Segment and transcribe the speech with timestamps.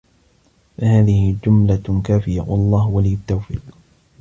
[0.77, 3.61] فَهَذِهِ جُمْلَةٌ كَافِيَةٌ، وَاَللَّهُ وَلِيُّ التَّوْفِيقِ